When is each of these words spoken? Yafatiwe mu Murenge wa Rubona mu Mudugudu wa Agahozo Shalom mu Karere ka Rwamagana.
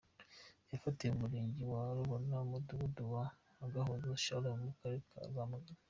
Yafatiwe 0.71 1.09
mu 1.11 1.19
Murenge 1.23 1.61
wa 1.73 1.83
Rubona 1.97 2.35
mu 2.41 2.47
Mudugudu 2.51 3.01
wa 3.13 3.25
Agahozo 3.65 4.07
Shalom 4.23 4.57
mu 4.65 4.71
Karere 4.79 5.01
ka 5.11 5.19
Rwamagana. 5.31 5.79